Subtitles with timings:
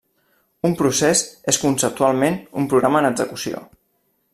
[0.69, 1.21] Un procés
[1.53, 3.67] és conceptualment un programa en execució.